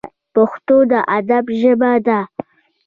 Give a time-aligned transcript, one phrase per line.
[0.33, 2.19] پښتو د ادب ژبه ده